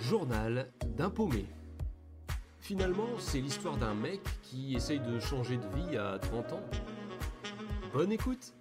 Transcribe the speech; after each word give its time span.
Journal 0.00 0.72
d'un 0.96 1.10
paumé. 1.10 1.44
Finalement, 2.58 3.08
c'est 3.18 3.40
l'histoire 3.40 3.76
d'un 3.76 3.94
mec 3.94 4.20
qui 4.42 4.74
essaye 4.74 5.00
de 5.00 5.20
changer 5.20 5.58
de 5.58 5.66
vie 5.76 5.96
à 5.96 6.18
30 6.18 6.52
ans. 6.54 6.62
Bonne 7.92 8.10
écoute 8.10 8.54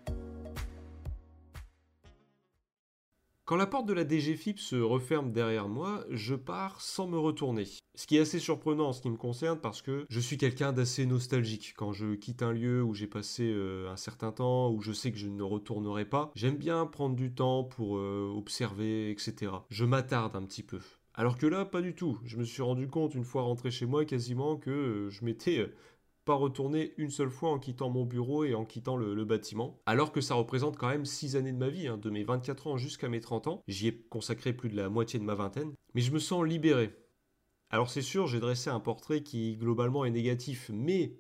Quand 3.46 3.56
la 3.56 3.66
porte 3.66 3.88
de 3.88 3.94
la 3.94 4.08
DGFIP 4.08 4.60
se 4.60 4.76
referme 4.76 5.32
derrière 5.32 5.68
moi, 5.68 6.06
je 6.12 6.36
pars 6.36 6.82
sans 6.82 7.08
me 7.08 7.18
retourner. 7.18 7.66
Ce 7.96 8.06
qui 8.06 8.18
est 8.18 8.20
assez 8.20 8.38
surprenant 8.38 8.90
en 8.90 8.94
ce 8.94 9.02
qui 9.02 9.10
me 9.10 9.18
concerne 9.18 9.60
parce 9.60 9.82
que 9.82 10.06
je 10.08 10.20
suis 10.20 10.38
quelqu'un 10.38 10.72
d'assez 10.72 11.08
nostalgique. 11.08 11.74
Quand 11.76 11.92
je 11.92 12.14
quitte 12.14 12.44
un 12.44 12.52
lieu 12.52 12.84
où 12.84 12.94
j'ai 12.94 13.08
passé 13.08 13.52
euh, 13.52 13.90
un 13.90 13.96
certain 13.96 14.32
temps, 14.32 14.70
où 14.72 14.82
je 14.82 14.92
sais 14.92 15.12
que 15.12 15.18
je 15.18 15.28
ne 15.28 15.42
retournerai 15.42 16.06
pas, 16.06 16.32
j'aime 16.36 16.58
bien 16.58 16.86
prendre 16.86 17.16
du 17.16 17.34
temps 17.34 17.64
pour 17.64 17.98
euh, 17.98 18.32
observer, 18.36 19.10
etc. 19.10 19.52
Je 19.70 19.86
m'attarde 19.86 20.36
un 20.36 20.44
petit 20.44 20.64
peu. 20.64 20.80
Alors 21.20 21.38
que 21.38 21.46
là, 21.46 21.66
pas 21.66 21.82
du 21.82 21.96
tout. 21.96 22.18
Je 22.24 22.38
me 22.38 22.46
suis 22.46 22.62
rendu 22.62 22.88
compte 22.88 23.14
une 23.14 23.26
fois 23.26 23.42
rentré 23.42 23.72
chez 23.72 23.86
moi 23.86 24.06
quasiment 24.06 24.56
que 24.56 24.70
euh, 24.70 25.10
je 25.10 25.26
m'étais 25.26 25.70
pas 26.24 26.34
retourné 26.34 26.94
une 26.96 27.10
seule 27.10 27.30
fois 27.30 27.50
en 27.50 27.60
quittant 27.60 27.90
mon 27.90 28.06
bureau 28.06 28.46
et 28.46 28.54
en 28.54 28.64
quittant 28.64 28.96
le, 28.96 29.26
bâtiment. 29.26 29.82
Alors 29.86 30.14
que 30.14 30.22
ça 30.22 30.36
représente 30.36 30.78
quand 30.78 30.88
même 30.88 31.04
6 31.04 31.36
années 31.36 31.52
de 31.52 31.58
ma 31.58 31.68
vie, 31.68 31.90
hein, 31.90 31.98
de 31.98 32.10
mes 32.10 32.24
24 32.24 32.68
ans 32.68 32.78
jusqu'à 32.78 33.10
mes 33.10 33.20
30 33.20 33.48
ans. 33.48 33.64
J'y 33.68 33.90
ai 33.90 33.98
consacré 34.10 34.54
plus 34.54 34.70
de 34.70 34.78
la 34.78 34.88
moitié 34.88 35.20
de 35.20 35.26
ma 35.26 35.36
vingtaine. 35.36 35.74
Mais 35.94 36.00
je 36.00 36.14
me 36.14 36.20
sens 36.20 36.46
libéré. 36.46 36.96
Alors 37.70 37.90
c'est 37.90 38.02
sûr, 38.02 38.28
j'ai 38.28 38.40
dressé 38.40 38.70
un 38.70 38.80
portrait 38.80 39.22
qui 39.22 39.58
globalement 39.58 40.06
est 40.06 40.12
négatif, 40.12 40.72
mais 40.74 41.18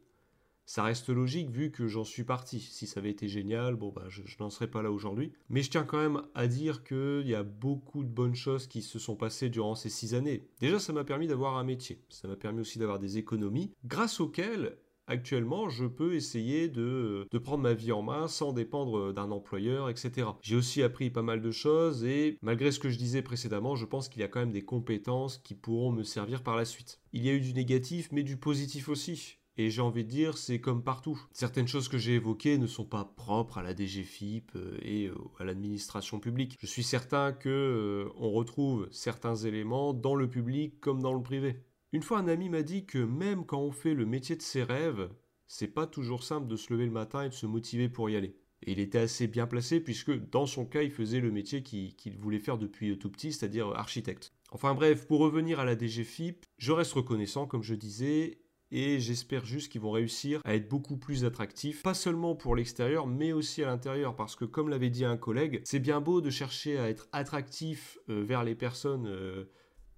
ça 0.69 0.83
reste 0.83 1.09
logique 1.09 1.49
vu 1.49 1.71
que 1.71 1.87
j'en 1.87 2.03
suis 2.03 2.23
parti. 2.23 2.59
Si 2.59 2.85
ça 2.85 2.99
avait 2.99 3.09
été 3.09 3.27
génial, 3.27 3.75
bon 3.75 3.89
bah 3.89 4.03
je, 4.07 4.21
n'en 4.39 4.51
serais 4.51 4.69
pas 4.69 4.83
là 4.83 4.91
aujourd'hui. 4.91 5.31
Mais 5.49 5.63
je 5.63 5.71
tiens 5.71 5.83
quand 5.83 5.97
même 5.97 6.21
à 6.35 6.45
dire 6.45 6.83
qu'il 6.83 7.23
y 7.25 7.33
a 7.33 7.41
beaucoup 7.41 8.03
de 8.03 8.09
bonnes 8.09 8.35
choses 8.35 8.67
qui 8.67 8.83
se 8.83 8.99
sont 8.99 9.15
passées 9.15 9.49
durant 9.49 9.73
ces 9.73 9.89
six 9.89 10.13
années. 10.13 10.47
Déjà, 10.59 10.77
ça 10.77 10.93
m'a 10.93 11.03
permis 11.03 11.25
d'avoir 11.25 11.57
un 11.57 11.63
métier. 11.63 12.03
Ça 12.09 12.27
m'a 12.27 12.35
permis 12.35 12.59
aussi 12.59 12.77
d'avoir 12.77 12.99
des 12.99 13.17
économies, 13.17 13.71
grâce 13.83 14.19
auxquelles 14.19 14.77
actuellement, 15.07 15.69
je 15.69 15.85
peux 15.85 16.13
essayer 16.13 16.67
de, 16.67 17.25
de, 17.31 17.37
prendre 17.39 17.63
ma 17.63 17.73
vie 17.73 17.91
en 17.91 18.03
main 18.03 18.27
sans 18.27 18.53
dépendre 18.53 19.11
d'un 19.11 19.31
employeur, 19.31 19.89
etc. 19.89 20.27
J'ai 20.43 20.55
aussi 20.55 20.83
appris 20.83 21.09
pas 21.09 21.23
mal 21.23 21.41
de 21.41 21.49
choses 21.49 22.03
et 22.03 22.37
malgré 22.43 22.71
ce 22.71 22.77
que 22.77 22.89
je 22.89 22.97
disais 22.99 23.23
précédemment, 23.23 23.75
je 23.75 23.87
pense 23.87 24.07
qu'il 24.07 24.21
y 24.21 24.23
a 24.23 24.27
quand 24.27 24.39
même 24.39 24.51
des 24.51 24.61
compétences 24.61 25.39
qui 25.39 25.55
pourront 25.55 25.91
me 25.91 26.03
servir 26.03 26.43
par 26.43 26.55
la 26.55 26.63
suite. 26.63 26.99
Il 27.11 27.25
y 27.25 27.29
a 27.31 27.33
eu 27.33 27.41
du 27.41 27.55
négatif, 27.55 28.09
mais 28.11 28.21
du 28.21 28.37
positif 28.37 28.87
aussi. 28.87 29.38
Et 29.61 29.69
j'ai 29.69 29.81
envie 29.81 30.05
de 30.05 30.09
dire, 30.09 30.37
c'est 30.37 30.61
comme 30.61 30.85
partout. 30.85 31.21
Certaines 31.33 31.67
choses 31.67 31.89
que 31.89 31.97
j'ai 31.97 32.13
évoquées 32.13 32.57
ne 32.57 32.65
sont 32.65 32.85
pas 32.85 33.03
propres 33.03 33.57
à 33.57 33.61
la 33.61 33.75
DGFIP 33.75 34.53
euh, 34.55 34.77
et 34.81 35.07
euh, 35.07 35.15
à 35.37 35.43
l'administration 35.43 36.21
publique. 36.21 36.55
Je 36.61 36.65
suis 36.65 36.81
certain 36.81 37.33
que 37.33 37.49
euh, 37.49 38.09
on 38.15 38.31
retrouve 38.31 38.87
certains 38.89 39.35
éléments 39.35 39.93
dans 39.93 40.15
le 40.15 40.29
public 40.29 40.79
comme 40.79 41.01
dans 41.01 41.13
le 41.13 41.21
privé. 41.21 41.57
Une 41.91 42.03
fois, 42.03 42.19
un 42.19 42.29
ami 42.29 42.47
m'a 42.47 42.61
dit 42.61 42.85
que 42.85 42.99
même 42.99 43.45
quand 43.45 43.59
on 43.59 43.73
fait 43.73 43.93
le 43.93 44.05
métier 44.05 44.37
de 44.37 44.41
ses 44.41 44.63
rêves, 44.63 45.09
c'est 45.45 45.67
pas 45.67 45.87
toujours 45.87 46.23
simple 46.23 46.47
de 46.47 46.55
se 46.55 46.71
lever 46.71 46.85
le 46.85 46.91
matin 46.91 47.23
et 47.23 47.29
de 47.29 47.33
se 47.33 47.45
motiver 47.45 47.89
pour 47.89 48.09
y 48.09 48.15
aller. 48.15 48.37
Et 48.63 48.71
il 48.71 48.79
était 48.79 48.99
assez 48.99 49.27
bien 49.27 49.45
placé 49.45 49.81
puisque 49.81 50.17
dans 50.29 50.45
son 50.45 50.65
cas, 50.65 50.83
il 50.83 50.91
faisait 50.91 51.19
le 51.19 51.31
métier 51.31 51.63
qu'il 51.63 52.17
voulait 52.17 52.39
faire 52.39 52.59
depuis 52.59 52.97
tout 52.97 53.09
petit, 53.09 53.33
c'est-à-dire 53.33 53.67
architecte. 53.75 54.31
Enfin 54.51 54.73
bref, 54.73 55.05
pour 55.05 55.19
revenir 55.19 55.59
à 55.59 55.65
la 55.65 55.77
DGFIP, 55.77 56.45
je 56.57 56.71
reste 56.71 56.93
reconnaissant, 56.93 57.45
comme 57.45 57.61
je 57.61 57.75
disais, 57.75 58.39
et 58.71 58.99
j'espère 58.99 59.45
juste 59.45 59.71
qu'ils 59.71 59.81
vont 59.81 59.91
réussir 59.91 60.41
à 60.45 60.55
être 60.55 60.69
beaucoup 60.69 60.97
plus 60.97 61.25
attractifs, 61.25 61.83
pas 61.83 61.93
seulement 61.93 62.35
pour 62.35 62.55
l'extérieur, 62.55 63.07
mais 63.07 63.31
aussi 63.31 63.63
à 63.63 63.67
l'intérieur, 63.67 64.15
parce 64.15 64.35
que 64.35 64.45
comme 64.45 64.69
l'avait 64.69 64.89
dit 64.89 65.05
un 65.05 65.17
collègue, 65.17 65.61
c'est 65.63 65.79
bien 65.79 66.01
beau 66.01 66.21
de 66.21 66.29
chercher 66.29 66.77
à 66.77 66.89
être 66.89 67.07
attractif 67.11 67.97
euh, 68.09 68.23
vers 68.23 68.43
les 68.43 68.55
personnes 68.55 69.07
euh, 69.07 69.45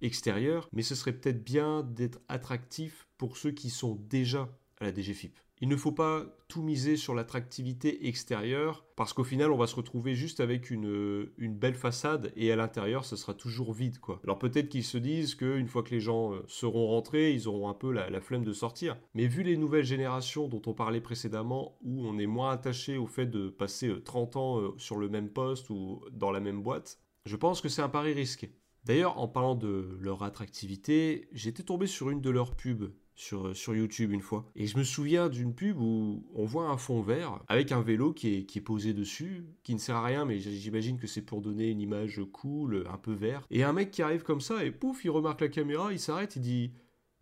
extérieur, 0.00 0.68
mais 0.72 0.82
ce 0.82 0.94
serait 0.94 1.12
peut-être 1.12 1.44
bien 1.44 1.82
d'être 1.82 2.20
attractif 2.28 3.06
pour 3.18 3.36
ceux 3.36 3.52
qui 3.52 3.70
sont 3.70 3.96
déjà 4.08 4.48
à 4.80 4.84
la 4.84 4.94
DGFIP. 4.94 5.38
Il 5.62 5.68
ne 5.68 5.76
faut 5.76 5.92
pas 5.92 6.26
tout 6.48 6.60
miser 6.60 6.96
sur 6.96 7.14
l'attractivité 7.14 8.08
extérieure 8.08 8.84
parce 8.96 9.12
qu'au 9.12 9.22
final 9.22 9.52
on 9.52 9.56
va 9.56 9.68
se 9.68 9.76
retrouver 9.76 10.16
juste 10.16 10.40
avec 10.40 10.72
une, 10.72 11.30
une 11.38 11.54
belle 11.54 11.76
façade 11.76 12.32
et 12.34 12.50
à 12.50 12.56
l'intérieur 12.56 13.04
ce 13.04 13.14
sera 13.14 13.32
toujours 13.32 13.72
vide. 13.72 13.98
Alors 14.24 14.40
peut-être 14.40 14.68
qu'ils 14.68 14.82
se 14.82 14.98
disent 14.98 15.36
qu'une 15.36 15.68
fois 15.68 15.84
que 15.84 15.92
les 15.92 16.00
gens 16.00 16.32
euh, 16.32 16.42
seront 16.48 16.88
rentrés 16.88 17.32
ils 17.32 17.46
auront 17.46 17.68
un 17.68 17.74
peu 17.74 17.92
la, 17.92 18.10
la, 18.10 18.20
flemme 18.20 18.42
de 18.42 18.52
sortir. 18.52 18.98
Mais 19.14 19.28
vu 19.28 19.44
les 19.44 19.56
nouvelles 19.56 19.84
générations 19.84 20.48
dont 20.48 20.62
on 20.66 20.74
parlait 20.74 21.00
précédemment 21.00 21.78
où 21.82 22.04
on 22.08 22.18
est 22.18 22.26
moins 22.26 22.50
attaché 22.50 22.98
au 22.98 23.06
fait 23.06 23.26
de 23.26 23.48
passer 23.48 24.02
30 24.02 24.34
euh, 24.34 24.38
ans 24.40 24.60
euh, 24.60 24.74
sur 24.78 24.96
le 24.96 25.08
même 25.08 25.28
poste 25.28 25.70
ou 25.70 26.02
dans 26.10 26.32
la 26.32 26.40
même 26.40 26.60
boîte, 26.60 26.98
je 27.24 27.36
pense 27.36 27.60
que 27.60 27.68
c'est 27.68 27.82
un 27.82 27.88
pari 27.88 28.14
risqué. 28.14 28.50
D'ailleurs, 28.84 29.20
en 29.20 29.28
parlant 29.28 29.54
de 29.54 29.96
leur 30.00 30.24
attractivité, 30.24 31.28
j'étais 31.30 31.62
tombé 31.62 31.86
sur 31.86 32.10
une 32.10 32.20
de 32.20 32.30
leurs 32.30 32.56
pubs 32.56 32.90
sur, 33.14 33.48
euh, 33.48 33.54
sur 33.54 33.74
YouTube 33.74 34.12
une 34.12 34.20
fois. 34.20 34.50
Et 34.56 34.66
je 34.66 34.78
me 34.78 34.84
souviens 34.84 35.28
d'une 35.28 35.54
pub 35.54 35.78
où 35.80 36.24
on 36.34 36.44
voit 36.44 36.68
un 36.68 36.76
fond 36.76 37.02
vert 37.02 37.42
avec 37.48 37.72
un 37.72 37.82
vélo 37.82 38.12
qui 38.12 38.34
est, 38.34 38.44
qui 38.44 38.58
est 38.58 38.62
posé 38.62 38.94
dessus, 38.94 39.44
qui 39.62 39.74
ne 39.74 39.78
sert 39.78 39.96
à 39.96 40.04
rien, 40.04 40.24
mais 40.24 40.38
j'imagine 40.38 40.98
que 40.98 41.06
c'est 41.06 41.22
pour 41.22 41.40
donner 41.40 41.68
une 41.68 41.80
image 41.80 42.20
cool, 42.32 42.86
un 42.90 42.98
peu 42.98 43.12
vert. 43.12 43.46
Et 43.50 43.64
un 43.64 43.72
mec 43.72 43.90
qui 43.90 44.02
arrive 44.02 44.22
comme 44.22 44.40
ça 44.40 44.64
et 44.64 44.70
pouf, 44.70 45.04
il 45.04 45.10
remarque 45.10 45.40
la 45.40 45.48
caméra, 45.48 45.92
il 45.92 46.00
s'arrête, 46.00 46.36
il 46.36 46.42
dit 46.42 46.72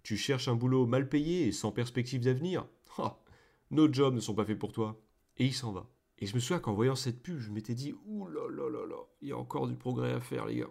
Tu 0.02 0.16
cherches 0.16 0.48
un 0.48 0.54
boulot 0.54 0.86
mal 0.86 1.08
payé 1.08 1.48
et 1.48 1.52
sans 1.52 1.72
perspective 1.72 2.22
d'avenir 2.22 2.66
Nos 3.70 3.92
jobs 3.92 4.14
ne 4.14 4.20
sont 4.20 4.34
pas 4.34 4.44
faits 4.44 4.58
pour 4.58 4.72
toi. 4.72 5.00
Et 5.38 5.46
il 5.46 5.54
s'en 5.54 5.72
va. 5.72 5.88
Et 6.18 6.26
je 6.26 6.34
me 6.34 6.40
souviens 6.40 6.58
qu'en 6.58 6.74
voyant 6.74 6.96
cette 6.96 7.22
pub, 7.22 7.38
je 7.38 7.50
m'étais 7.50 7.74
dit 7.74 7.94
Ouh 8.06 8.28
il 9.22 9.28
y 9.28 9.32
a 9.32 9.38
encore 9.38 9.66
du 9.66 9.74
progrès 9.74 10.12
à 10.12 10.20
faire, 10.20 10.46
les 10.46 10.56
gars. 10.56 10.70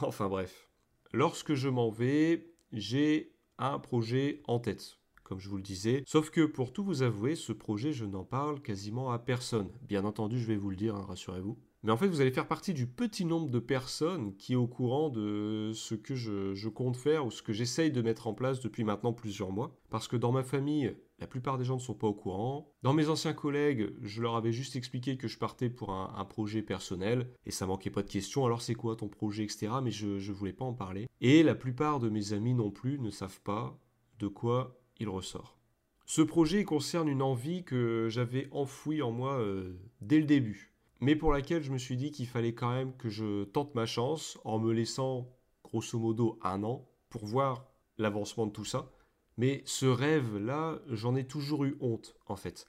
Enfin 0.00 0.28
bref. 0.28 0.68
Lorsque 1.12 1.54
je 1.54 1.68
m'en 1.68 1.90
vais, 1.90 2.50
j'ai 2.72 3.33
un 3.58 3.78
projet 3.78 4.42
en 4.46 4.58
tête, 4.58 4.98
comme 5.22 5.40
je 5.40 5.48
vous 5.48 5.56
le 5.56 5.62
disais. 5.62 6.02
Sauf 6.06 6.30
que 6.30 6.44
pour 6.44 6.72
tout 6.72 6.84
vous 6.84 7.02
avouer, 7.02 7.34
ce 7.34 7.52
projet, 7.52 7.92
je 7.92 8.04
n'en 8.04 8.24
parle 8.24 8.60
quasiment 8.60 9.10
à 9.10 9.18
personne. 9.18 9.70
Bien 9.82 10.04
entendu, 10.04 10.38
je 10.40 10.46
vais 10.46 10.56
vous 10.56 10.70
le 10.70 10.76
dire, 10.76 10.94
hein, 10.96 11.04
rassurez-vous. 11.06 11.58
Mais 11.84 11.92
en 11.92 11.98
fait, 11.98 12.08
vous 12.08 12.22
allez 12.22 12.30
faire 12.30 12.48
partie 12.48 12.72
du 12.72 12.86
petit 12.86 13.26
nombre 13.26 13.50
de 13.50 13.58
personnes 13.58 14.34
qui 14.36 14.54
est 14.54 14.56
au 14.56 14.66
courant 14.66 15.10
de 15.10 15.70
ce 15.74 15.94
que 15.94 16.14
je, 16.14 16.68
compte 16.68 16.96
faire 16.96 17.26
ou 17.26 17.30
ce 17.30 17.42
que 17.42 17.52
j'essaye 17.52 17.92
de 17.92 18.00
mettre 18.00 18.26
en 18.26 18.32
place 18.32 18.60
depuis 18.60 18.84
maintenant 18.84 19.12
plusieurs 19.12 19.52
mois. 19.52 19.76
Parce 19.90 20.08
que 20.08 20.16
dans 20.16 20.32
ma 20.32 20.42
famille, 20.42 20.96
la 21.18 21.26
plupart 21.26 21.58
des 21.58 21.64
gens 21.64 21.74
ne 21.74 21.80
sont 21.80 21.92
pas 21.92 22.06
au 22.06 22.14
courant. 22.14 22.72
Dans 22.82 22.94
mes 22.94 23.10
anciens 23.10 23.34
collègues, 23.34 23.92
je 24.00 24.22
leur 24.22 24.34
avais 24.34 24.50
juste 24.50 24.76
expliqué 24.76 25.18
que 25.18 25.28
je 25.28 25.36
partais 25.36 25.68
pour 25.68 25.92
un, 25.92 26.24
projet 26.24 26.62
personnel 26.62 27.28
et 27.44 27.50
ça 27.50 27.66
manquait 27.66 27.90
pas 27.90 28.02
de 28.02 28.10
questions. 28.10 28.46
Alors 28.46 28.62
c'est 28.62 28.74
quoi 28.74 28.96
ton 28.96 29.08
projet, 29.08 29.44
etc. 29.44 29.68
Mais 29.82 29.90
je 29.90 30.06
ne 30.06 30.32
voulais 30.32 30.54
pas 30.54 30.64
en 30.64 30.72
parler. 30.72 31.06
Et 31.20 31.42
la 31.42 31.54
plupart 31.54 32.00
de 32.00 32.08
mes 32.08 32.32
amis 32.32 32.54
non 32.54 32.70
plus 32.70 32.98
ne 32.98 33.10
savent 33.10 33.42
pas 33.42 33.78
de 34.20 34.26
quoi 34.26 34.80
il 35.00 35.10
ressort. 35.10 35.58
Ce 36.06 36.22
projet 36.22 36.64
concerne 36.64 37.08
une 37.08 37.22
envie 37.22 37.62
que 37.62 38.08
j'avais 38.08 38.48
enfouie 38.52 39.02
en 39.02 39.12
moi 39.12 39.34
euh, 39.34 39.78
dès 40.00 40.18
le 40.18 40.24
début 40.24 40.73
mais 41.04 41.16
pour 41.16 41.32
laquelle 41.32 41.62
je 41.62 41.70
me 41.70 41.76
suis 41.76 41.98
dit 41.98 42.10
qu'il 42.10 42.26
fallait 42.26 42.54
quand 42.54 42.72
même 42.72 42.96
que 42.96 43.10
je 43.10 43.44
tente 43.44 43.74
ma 43.74 43.84
chance 43.84 44.38
en 44.42 44.58
me 44.58 44.72
laissant 44.72 45.28
grosso 45.62 45.98
modo 45.98 46.38
un 46.42 46.64
an 46.64 46.88
pour 47.10 47.26
voir 47.26 47.66
l'avancement 47.98 48.46
de 48.46 48.52
tout 48.52 48.64
ça. 48.64 48.90
Mais 49.36 49.62
ce 49.66 49.84
rêve-là, 49.84 50.80
j'en 50.88 51.14
ai 51.14 51.26
toujours 51.26 51.64
eu 51.64 51.76
honte 51.80 52.16
en 52.26 52.36
fait, 52.36 52.66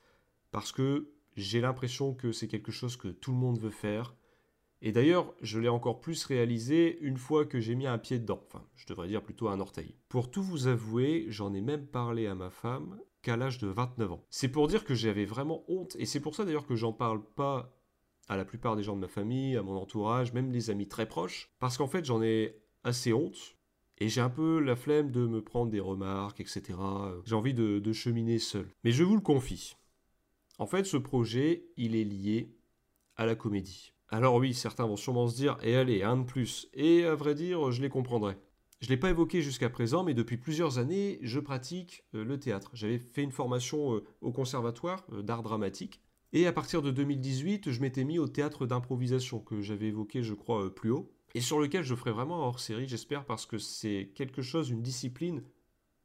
parce 0.51 0.73
que 0.73 1.13
j'ai 1.37 1.61
l'impression 1.61 2.13
que 2.13 2.33
c'est 2.33 2.49
quelque 2.49 2.73
chose 2.73 2.97
que 2.97 3.07
tout 3.07 3.31
le 3.31 3.37
monde 3.37 3.57
veut 3.57 3.69
faire. 3.69 4.15
Et 4.81 4.91
d'ailleurs, 4.91 5.33
je 5.41 5.57
l'ai 5.57 5.69
encore 5.69 6.01
plus 6.01 6.25
réalisé 6.25 6.99
une 6.99 7.17
fois 7.17 7.45
que 7.45 7.61
j'ai 7.61 7.75
mis 7.75 7.87
un 7.87 7.97
pied 7.97 8.19
dedans. 8.19 8.43
Enfin, 8.47 8.65
je 8.75 8.85
devrais 8.85 9.07
dire 9.07 9.23
plutôt 9.23 9.47
un 9.47 9.61
orteil. 9.61 9.95
Pour 10.09 10.29
tout 10.29 10.43
vous 10.43 10.67
avouer, 10.67 11.25
j'en 11.29 11.53
ai 11.53 11.61
même 11.61 11.87
parlé 11.87 12.27
à 12.27 12.35
ma 12.35 12.49
femme 12.49 12.99
qu'à 13.21 13.37
l'âge 13.37 13.59
de 13.59 13.67
29 13.67 14.11
ans. 14.11 14.25
C'est 14.29 14.49
pour 14.49 14.67
dire 14.67 14.83
que 14.83 14.93
j'avais 14.93 15.25
vraiment 15.25 15.63
honte, 15.69 15.95
et 15.97 16.05
c'est 16.05 16.19
pour 16.19 16.35
ça 16.35 16.43
d'ailleurs 16.43 16.67
que 16.67 16.75
j'en 16.75 16.91
parle 16.91 17.23
pas 17.23 17.74
à 18.27 18.37
la 18.37 18.45
plupart 18.45 18.75
des 18.75 18.83
gens 18.83 18.95
de 18.95 19.01
ma 19.01 19.07
famille, 19.07 19.57
à 19.57 19.63
mon 19.63 19.75
entourage, 19.75 20.33
même 20.33 20.51
les 20.51 20.69
amis 20.69 20.87
très 20.87 21.07
proches, 21.07 21.51
parce 21.59 21.77
qu'en 21.77 21.87
fait 21.87 22.05
j'en 22.05 22.21
ai 22.21 22.57
assez 22.83 23.13
honte, 23.13 23.55
et 23.97 24.09
j'ai 24.09 24.21
un 24.21 24.29
peu 24.29 24.59
la 24.59 24.75
flemme 24.75 25.11
de 25.11 25.25
me 25.25 25.41
prendre 25.41 25.71
des 25.71 25.79
remarques, 25.79 26.41
etc. 26.41 26.77
J'ai 27.25 27.35
envie 27.35 27.53
de, 27.53 27.93
cheminer 27.93 28.39
seul. 28.39 28.67
Mais 28.83 28.91
je 28.91 29.03
vous 29.03 29.15
le 29.15 29.21
confie. 29.21 29.75
En 30.57 30.65
fait, 30.65 30.85
ce 30.85 30.97
projet, 30.97 31.65
il 31.77 31.95
est 31.95 32.03
lié 32.03 32.53
à 33.15 33.25
la 33.25 33.35
comédie. 33.35 33.93
Alors 34.09 34.35
oui, 34.35 34.53
certains 34.53 34.85
vont 34.85 34.97
sûrement 34.97 35.27
se 35.27 35.35
dire, 35.35 35.57
et 35.63 35.75
allez, 35.75 36.03
un 36.03 36.17
de 36.17 36.23
plus. 36.23 36.67
Et 36.73 37.05
à 37.05 37.15
vrai 37.15 37.35
dire, 37.35 37.71
je 37.71 37.81
les 37.81 37.89
comprendrai. 37.89 38.37
Je 38.81 38.87
ne 38.87 38.89
l'ai 38.91 38.97
pas 38.97 39.09
évoqué 39.09 39.41
jusqu'à 39.41 39.69
présent, 39.69 40.03
mais 40.03 40.13
depuis 40.13 40.37
plusieurs 40.37 40.77
années, 40.77 41.17
je 41.21 41.39
pratique 41.39 42.03
euh, 42.13 42.23
le 42.23 42.37
théâtre. 42.37 42.71
J'avais 42.73 42.99
fait 42.99 43.23
une 43.23 43.31
formation 43.31 43.95
euh, 43.95 44.03
au 44.21 44.31
conservatoire 44.31 45.05
euh, 45.13 45.21
d'art 45.21 45.41
dramatique, 45.41 46.01
et 46.35 46.47
à 46.47 46.51
partir 46.51 46.81
de 46.81 46.91
2018, 46.91 47.71
je 47.71 47.79
m'étais 47.79 48.03
mis 48.03 48.19
au 48.19 48.27
théâtre 48.27 48.65
d'improvisation 48.65 49.39
que 49.39 49.61
j'avais 49.61 49.87
évoqué, 49.87 50.21
je 50.21 50.33
crois, 50.33 50.65
euh, 50.65 50.69
plus 50.69 50.91
haut, 50.91 51.09
et 51.33 51.39
sur 51.39 51.59
lequel 51.59 51.81
je 51.81 51.95
ferai 51.95 52.11
vraiment 52.11 52.45
hors 52.45 52.59
série, 52.59 52.89
j'espère, 52.89 53.23
parce 53.23 53.45
que 53.45 53.57
c'est 53.57 54.11
quelque 54.15 54.41
chose, 54.41 54.69
une 54.69 54.81
discipline 54.81 55.43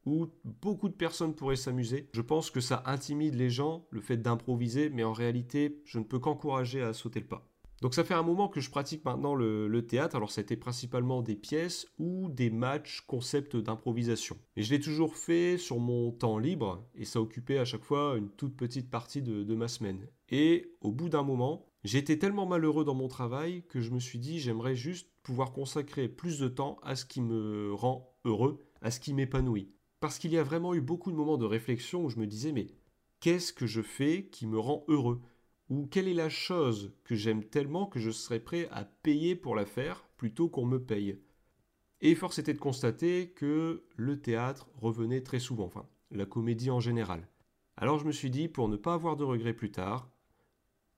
où 0.06 0.28
beaucoup 0.44 0.88
de 0.88 0.94
personnes 0.94 1.34
pourraient 1.34 1.56
s'amuser. 1.56 2.08
Je 2.14 2.22
pense 2.22 2.52
que 2.52 2.60
ça 2.60 2.84
intimide 2.86 3.34
les 3.34 3.50
gens, 3.50 3.88
le 3.90 4.00
fait 4.00 4.16
d'improviser, 4.18 4.88
mais 4.88 5.02
en 5.02 5.12
réalité, 5.12 5.82
je 5.84 5.98
ne 5.98 6.04
peux 6.04 6.20
qu'encourager 6.20 6.80
à 6.80 6.92
sauter 6.92 7.18
le 7.18 7.26
pas. 7.26 7.49
Donc 7.80 7.94
ça 7.94 8.04
fait 8.04 8.14
un 8.14 8.22
moment 8.22 8.48
que 8.48 8.60
je 8.60 8.70
pratique 8.70 9.04
maintenant 9.04 9.34
le, 9.34 9.86
théâtre, 9.86 10.16
alors 10.16 10.30
c'était 10.30 10.56
principalement 10.56 11.22
des 11.22 11.34
pièces 11.34 11.86
ou 11.98 12.28
des 12.28 12.50
matchs 12.50 13.00
concept 13.06 13.56
d'improvisation. 13.56 14.36
Et 14.56 14.62
je 14.62 14.70
l'ai 14.70 14.80
toujours 14.80 15.16
fait 15.16 15.56
sur 15.56 15.78
mon 15.78 16.12
temps 16.12 16.38
libre, 16.38 16.86
et 16.94 17.06
ça 17.06 17.20
occupait 17.20 17.58
à 17.58 17.64
chaque 17.64 17.84
fois 17.84 18.16
une 18.18 18.28
toute 18.28 18.56
petite 18.56 18.90
partie 18.90 19.22
de, 19.22 19.54
ma 19.54 19.68
semaine. 19.68 20.06
Et 20.28 20.76
au 20.80 20.92
bout 20.92 21.08
d'un 21.08 21.22
moment, 21.22 21.66
j'étais 21.82 22.18
tellement 22.18 22.46
malheureux 22.46 22.84
dans 22.84 22.94
mon 22.94 23.08
travail 23.08 23.64
que 23.68 23.80
je 23.80 23.90
me 23.90 23.98
suis 23.98 24.18
dit 24.18 24.38
j'aimerais 24.38 24.76
juste 24.76 25.08
pouvoir 25.22 25.52
consacrer 25.52 26.08
plus 26.08 26.38
de 26.38 26.48
temps 26.48 26.78
à 26.82 26.96
ce 26.96 27.04
qui 27.06 27.20
me 27.22 27.72
rend 27.72 28.14
heureux, 28.24 28.60
à 28.82 28.90
ce 28.90 29.00
qui 29.00 29.14
m'épanouit. 29.14 29.72
Parce 30.00 30.18
qu'il 30.18 30.32
y 30.32 30.38
a 30.38 30.42
vraiment 30.42 30.74
eu 30.74 30.80
beaucoup 30.80 31.10
de 31.10 31.16
moments 31.16 31.38
de 31.38 31.46
réflexion 31.46 32.04
où 32.04 32.10
je 32.10 32.18
me 32.18 32.26
disais 32.26 32.52
mais 32.52 32.68
qu'est-ce 33.20 33.52
que 33.52 33.66
je 33.66 33.82
fais 33.82 34.28
qui 34.30 34.46
me 34.46 34.58
rend 34.58 34.84
heureux? 34.88 35.20
Ou 35.70 35.86
quelle 35.86 36.08
est 36.08 36.14
la 36.14 36.28
chose 36.28 36.92
que 37.04 37.14
j'aime 37.14 37.44
tellement 37.44 37.86
que 37.86 38.00
je 38.00 38.10
serais 38.10 38.40
prêt 38.40 38.68
à 38.72 38.84
payer 38.84 39.36
pour 39.36 39.54
la 39.54 39.64
faire 39.64 40.04
plutôt 40.16 40.48
qu'on 40.48 40.66
me 40.66 40.78
paye? 40.84 41.18
Et 42.02 42.14
force 42.14 42.38
était 42.38 42.54
de 42.54 42.58
constater 42.58 43.30
que 43.30 43.84
le 43.96 44.20
théâtre 44.20 44.68
revenait 44.74 45.22
très 45.22 45.38
souvent, 45.38 45.66
enfin 45.66 45.86
la 46.10 46.26
comédie 46.26 46.70
en 46.70 46.80
général. 46.80 47.28
Alors 47.76 47.98
je 47.98 48.04
me 48.04 48.12
suis 48.12 48.30
dit, 48.30 48.48
pour 48.48 48.68
ne 48.68 48.76
pas 48.76 48.94
avoir 48.94 49.16
de 49.16 49.24
regrets 49.24 49.54
plus 49.54 49.70
tard, 49.70 50.10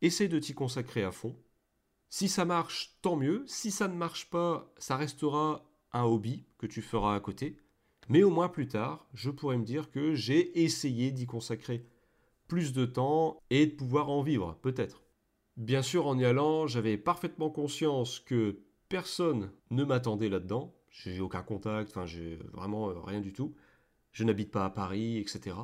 essaie 0.00 0.28
de 0.28 0.38
t'y 0.38 0.54
consacrer 0.54 1.04
à 1.04 1.12
fond. 1.12 1.36
Si 2.08 2.28
ça 2.28 2.44
marche, 2.44 2.96
tant 3.02 3.16
mieux. 3.16 3.44
Si 3.46 3.70
ça 3.70 3.88
ne 3.88 3.94
marche 3.94 4.30
pas, 4.30 4.72
ça 4.78 4.96
restera 4.96 5.70
un 5.92 6.04
hobby 6.04 6.46
que 6.58 6.66
tu 6.66 6.82
feras 6.82 7.14
à 7.14 7.20
côté. 7.20 7.58
Mais 8.08 8.22
au 8.22 8.30
moins 8.30 8.48
plus 8.48 8.68
tard, 8.68 9.06
je 9.14 9.30
pourrais 9.30 9.58
me 9.58 9.64
dire 9.64 9.90
que 9.90 10.14
j'ai 10.14 10.62
essayé 10.62 11.10
d'y 11.10 11.26
consacrer 11.26 11.86
plus 12.52 12.74
de 12.74 12.84
temps 12.84 13.42
et 13.48 13.64
de 13.64 13.72
pouvoir 13.72 14.10
en 14.10 14.20
vivre, 14.20 14.58
peut-être. 14.60 15.02
Bien 15.56 15.80
sûr, 15.80 16.06
en 16.06 16.18
y 16.18 16.26
allant, 16.26 16.66
j'avais 16.66 16.98
parfaitement 16.98 17.48
conscience 17.48 18.20
que 18.20 18.60
personne 18.90 19.50
ne 19.70 19.84
m'attendait 19.84 20.28
là-dedans. 20.28 20.74
J'ai 20.90 21.20
aucun 21.20 21.42
contact, 21.42 21.88
enfin, 21.88 22.04
j'ai 22.04 22.38
vraiment 22.52 22.90
euh, 22.90 23.00
rien 23.00 23.22
du 23.22 23.32
tout. 23.32 23.54
Je 24.10 24.24
n'habite 24.24 24.50
pas 24.50 24.66
à 24.66 24.68
Paris, 24.68 25.16
etc. 25.16 25.56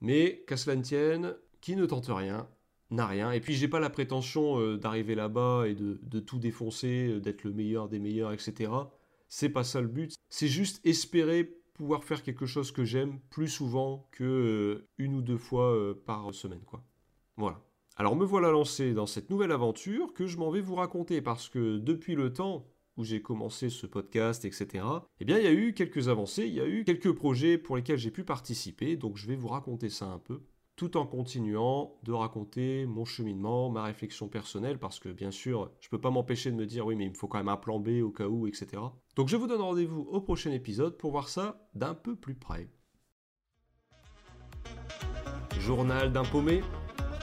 Mais 0.00 0.44
qu'à 0.46 0.56
cela 0.56 0.76
ne 0.76 0.82
tienne, 0.82 1.34
qui 1.60 1.74
ne 1.74 1.84
tente 1.84 2.06
rien, 2.10 2.48
n'a 2.92 3.08
rien. 3.08 3.32
Et 3.32 3.40
puis, 3.40 3.54
j'ai 3.54 3.66
pas 3.66 3.80
la 3.80 3.90
prétention 3.90 4.60
euh, 4.60 4.76
d'arriver 4.76 5.16
là-bas 5.16 5.64
et 5.66 5.74
de, 5.74 5.98
de, 6.00 6.20
tout 6.20 6.38
défoncer, 6.38 7.08
euh, 7.08 7.20
d'être 7.20 7.42
le 7.42 7.54
meilleur 7.54 7.88
des 7.88 7.98
meilleurs, 7.98 8.32
etc. 8.32 8.70
C'est 9.26 9.48
pas 9.48 9.64
ça 9.64 9.80
le 9.80 9.88
but. 9.88 10.14
C'est 10.28 10.46
juste 10.46 10.80
espérer 10.86 11.55
pouvoir 11.76 12.04
faire 12.04 12.22
quelque 12.22 12.46
chose 12.46 12.72
que 12.72 12.84
j'aime 12.84 13.20
plus 13.30 13.48
souvent 13.48 14.08
que 14.12 14.24
euh, 14.24 14.88
une 14.98 15.14
ou 15.14 15.22
deux 15.22 15.36
fois 15.36 15.72
euh, 15.72 15.94
par 15.94 16.32
semaine, 16.34 16.62
quoi. 16.64 16.82
Voilà. 17.36 17.60
Alors 17.96 18.16
me 18.16 18.24
voilà 18.24 18.50
lancé 18.50 18.92
dans 18.92 19.06
cette 19.06 19.30
nouvelle 19.30 19.52
aventure 19.52 20.12
que 20.12 20.26
je 20.26 20.38
m'en 20.38 20.50
vais 20.50 20.60
vous 20.60 20.74
raconter 20.74 21.22
parce 21.22 21.48
que 21.48 21.78
depuis 21.78 22.14
le 22.14 22.32
temps 22.32 22.66
où 22.96 23.04
j'ai 23.04 23.22
commencé 23.22 23.68
ce 23.68 23.86
podcast, 23.86 24.44
etc., 24.44 24.84
eh 25.20 25.24
bien 25.24 25.38
il 25.38 25.44
y 25.44 25.48
a 25.48 25.52
eu 25.52 25.74
quelques 25.74 26.08
avancées, 26.08 26.46
il 26.46 26.54
y 26.54 26.60
a 26.60 26.66
eu 26.66 26.84
quelques 26.84 27.12
projets 27.12 27.58
pour 27.58 27.76
lesquels 27.76 27.98
j'ai 27.98 28.10
pu 28.10 28.24
participer, 28.24 28.96
donc 28.96 29.16
je 29.16 29.26
vais 29.26 29.36
vous 29.36 29.48
raconter 29.48 29.90
ça 29.90 30.06
un 30.06 30.18
peu 30.18 30.40
tout 30.76 30.98
en 30.98 31.06
continuant 31.06 31.98
de 32.04 32.12
raconter 32.12 32.86
mon 32.86 33.06
cheminement, 33.06 33.70
ma 33.70 33.82
réflexion 33.82 34.28
personnelle, 34.28 34.78
parce 34.78 35.00
que 35.00 35.08
bien 35.08 35.30
sûr, 35.30 35.70
je 35.80 35.88
ne 35.88 35.90
peux 35.90 36.00
pas 36.00 36.10
m'empêcher 36.10 36.50
de 36.50 36.56
me 36.56 36.66
dire 36.66 36.86
oui, 36.86 36.96
mais 36.96 37.06
il 37.06 37.10
me 37.10 37.16
faut 37.16 37.28
quand 37.28 37.38
même 37.38 37.48
un 37.48 37.56
plan 37.56 37.80
B 37.80 38.02
au 38.02 38.10
cas 38.10 38.26
où, 38.26 38.46
etc. 38.46 38.82
Donc 39.16 39.28
je 39.28 39.36
vous 39.36 39.46
donne 39.46 39.62
rendez-vous 39.62 40.02
au 40.02 40.20
prochain 40.20 40.52
épisode 40.52 40.98
pour 40.98 41.10
voir 41.10 41.30
ça 41.30 41.66
d'un 41.74 41.94
peu 41.94 42.14
plus 42.14 42.34
près. 42.34 42.68
Journal 45.58 46.12
d'un 46.12 46.24
paumé, 46.24 46.60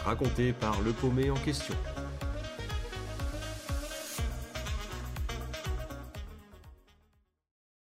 raconté 0.03 0.51
par 0.51 0.81
le 0.81 0.91
paumé 0.91 1.29
en 1.29 1.35
question. 1.35 1.75